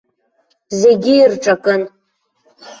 Зегьы 0.79 1.13
ирҿакын. 1.21 1.81